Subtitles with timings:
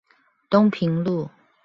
[0.49, 1.29] 東平路